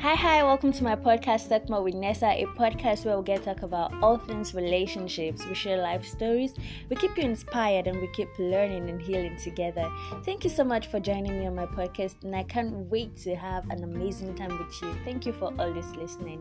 Hi, 0.00 0.14
hi, 0.14 0.42
welcome 0.42 0.72
to 0.72 0.82
my 0.82 0.96
podcast, 0.96 1.50
Talk 1.50 1.68
More 1.68 1.82
with 1.82 1.92
Nessa, 1.94 2.28
a 2.28 2.46
podcast 2.58 3.04
where 3.04 3.18
we 3.18 3.22
get 3.22 3.40
to 3.40 3.52
talk 3.52 3.60
about 3.60 3.92
all 4.02 4.16
things 4.16 4.54
relationships. 4.54 5.44
We 5.44 5.54
share 5.54 5.76
life 5.76 6.06
stories, 6.06 6.54
we 6.88 6.96
keep 6.96 7.18
you 7.18 7.24
inspired, 7.24 7.86
and 7.86 8.00
we 8.00 8.06
keep 8.14 8.30
learning 8.38 8.88
and 8.88 8.98
healing 8.98 9.36
together. 9.36 9.86
Thank 10.24 10.42
you 10.42 10.48
so 10.48 10.64
much 10.64 10.86
for 10.86 11.00
joining 11.00 11.38
me 11.38 11.46
on 11.46 11.54
my 11.54 11.66
podcast, 11.66 12.14
and 12.22 12.34
I 12.34 12.44
can't 12.44 12.72
wait 12.90 13.14
to 13.24 13.34
have 13.34 13.68
an 13.68 13.84
amazing 13.84 14.34
time 14.36 14.56
with 14.56 14.74
you. 14.80 14.96
Thank 15.04 15.26
you 15.26 15.34
for 15.34 15.52
always 15.58 15.90
listening. 15.90 16.40